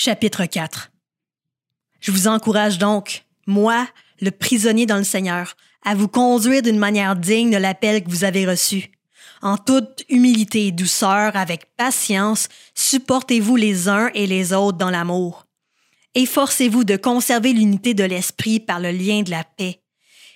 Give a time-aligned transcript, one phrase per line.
[0.00, 0.92] Chapitre 4
[1.98, 3.88] Je vous encourage donc, moi,
[4.20, 8.22] le prisonnier dans le Seigneur, à vous conduire d'une manière digne de l'appel que vous
[8.22, 8.92] avez reçu.
[9.42, 15.46] En toute humilité et douceur, avec patience, supportez-vous les uns et les autres dans l'amour.
[16.14, 19.80] Efforcez-vous de conserver l'unité de l'esprit par le lien de la paix.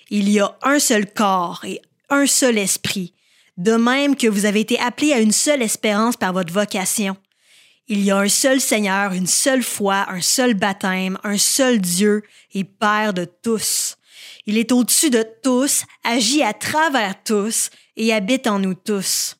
[0.09, 3.13] Il y a un seul corps et un seul esprit,
[3.55, 7.15] de même que vous avez été appelés à une seule espérance par votre vocation.
[7.87, 12.23] Il y a un seul Seigneur, une seule foi, un seul baptême, un seul Dieu
[12.53, 13.97] et Père de tous.
[14.45, 19.35] Il est au-dessus de tous, agit à travers tous et habite en nous tous.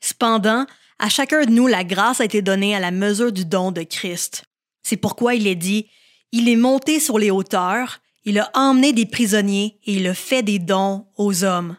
[0.00, 0.66] Cependant,
[0.98, 3.82] à chacun de nous, la grâce a été donnée à la mesure du don de
[3.82, 4.44] Christ.
[4.82, 5.88] C'est pourquoi il est dit,
[6.32, 10.42] Il est monté sur les hauteurs, il a emmené des prisonniers et il a fait
[10.42, 11.76] des dons aux hommes.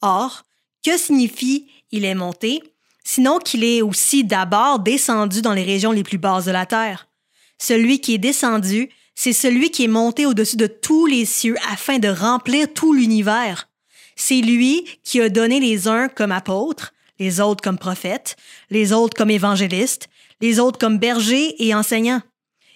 [0.00, 0.44] Or,
[0.84, 2.62] que signifie il est monté,
[3.06, 7.08] sinon qu'il est aussi d'abord descendu dans les régions les plus basses de la terre?
[7.56, 11.98] Celui qui est descendu, c'est celui qui est monté au-dessus de tous les cieux afin
[11.98, 13.68] de remplir tout l'univers.
[14.16, 18.36] C'est lui qui a donné les uns comme apôtres, les autres comme prophètes,
[18.70, 20.08] les autres comme évangélistes,
[20.40, 22.22] les autres comme bergers et enseignants.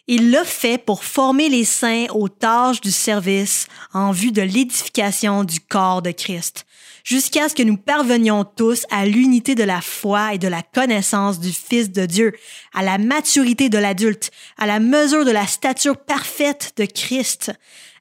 [0.06, 5.44] Il l'a fait pour former les saints aux tâches du service en vue de l'édification
[5.44, 6.66] du corps de Christ,
[7.04, 11.40] jusqu'à ce que nous parvenions tous à l'unité de la foi et de la connaissance
[11.40, 12.32] du Fils de Dieu,
[12.74, 17.52] à la maturité de l'adulte, à la mesure de la stature parfaite de Christ.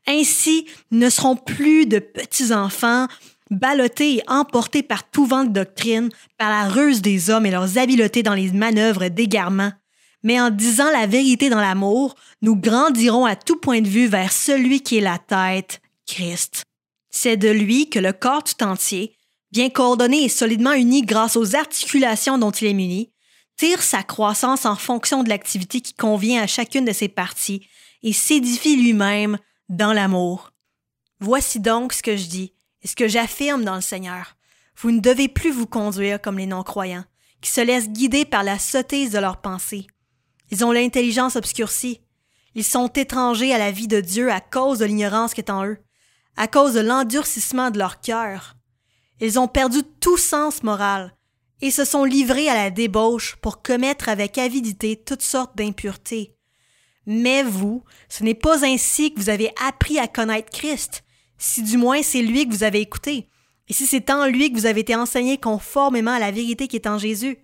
[0.07, 3.07] Ainsi, nous ne serons plus de petits enfants,
[3.51, 7.77] ballottés et emportés par tout vent de doctrine, par la ruse des hommes et leurs
[7.77, 9.71] habiletés dans les manœuvres d'égarement
[10.23, 14.31] mais en disant la vérité dans l'amour, nous grandirons à tout point de vue vers
[14.31, 16.63] celui qui est la tête, Christ.
[17.09, 19.15] C'est de lui que le corps tout entier,
[19.51, 23.11] bien coordonné et solidement uni grâce aux articulations dont il est muni,
[23.57, 27.67] tire sa croissance en fonction de l'activité qui convient à chacune de ses parties
[28.03, 29.37] et s'édifie lui-même
[29.67, 30.51] dans l'amour.
[31.19, 34.37] Voici donc ce que je dis et ce que j'affirme dans le Seigneur.
[34.77, 37.03] Vous ne devez plus vous conduire comme les non-croyants,
[37.41, 39.87] qui se laissent guider par la sottise de leurs pensées.
[40.51, 41.99] Ils ont l'intelligence obscurcie.
[42.55, 45.65] Ils sont étrangers à la vie de Dieu à cause de l'ignorance qui est en
[45.65, 45.77] eux,
[46.37, 48.55] à cause de l'endurcissement de leur cœur.
[49.19, 51.13] Ils ont perdu tout sens moral
[51.61, 56.35] et se sont livrés à la débauche pour commettre avec avidité toutes sortes d'impuretés.
[57.05, 61.03] Mais vous, ce n'est pas ainsi que vous avez appris à connaître Christ,
[61.37, 63.27] si du moins c'est lui que vous avez écouté,
[63.67, 66.75] et si c'est en lui que vous avez été enseigné conformément à la vérité qui
[66.75, 67.37] est en Jésus.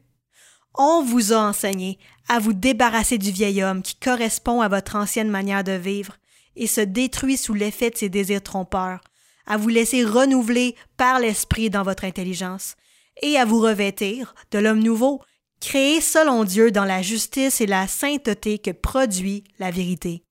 [0.77, 5.29] On vous a enseigné à vous débarrasser du vieil homme qui correspond à votre ancienne
[5.29, 6.17] manière de vivre
[6.55, 9.01] et se détruit sous l'effet de ses désirs trompeurs,
[9.45, 12.75] à vous laisser renouveler par l'Esprit dans votre intelligence,
[13.21, 15.21] et à vous revêtir de l'homme nouveau,
[15.61, 20.23] créé selon Dieu dans la justice et la sainteté que produit la vérité.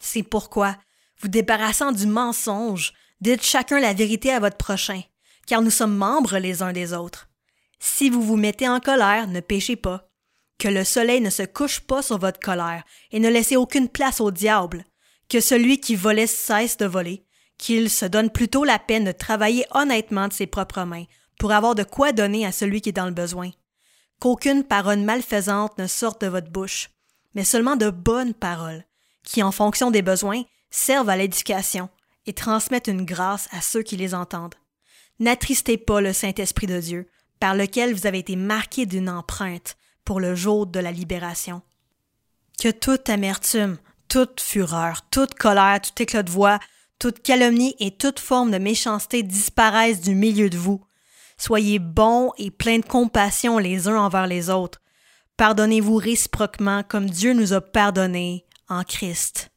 [0.00, 0.76] C'est pourquoi,
[1.20, 5.02] vous débarrassant du mensonge, dites chacun la vérité à votre prochain,
[5.46, 7.28] car nous sommes membres les uns des autres.
[7.78, 10.08] Si vous vous mettez en colère, ne péchez pas.
[10.58, 14.20] Que le soleil ne se couche pas sur votre colère, et ne laissez aucune place
[14.20, 14.84] au diable.
[15.28, 17.24] Que celui qui volait cesse de voler,
[17.58, 21.04] qu'il se donne plutôt la peine de travailler honnêtement de ses propres mains,
[21.38, 23.50] pour avoir de quoi donner à celui qui est dans le besoin.
[24.20, 26.90] Qu'aucune parole malfaisante ne sorte de votre bouche,
[27.34, 28.84] mais seulement de bonnes paroles,
[29.24, 31.88] qui, en fonction des besoins, servent à l'éducation
[32.26, 34.54] et transmettent une grâce à ceux qui les entendent.
[35.18, 37.08] N'attristez pas le Saint-Esprit de Dieu,
[37.40, 41.62] par lequel vous avez été marqué d'une empreinte pour le jour de la libération.
[42.60, 43.78] Que toute amertume,
[44.12, 46.58] toute fureur, toute colère, tout éclat de voix,
[46.98, 50.84] toute calomnie et toute forme de méchanceté disparaissent du milieu de vous.
[51.38, 54.82] Soyez bons et pleins de compassion les uns envers les autres.
[55.38, 59.51] Pardonnez-vous réciproquement comme Dieu nous a pardonné en Christ.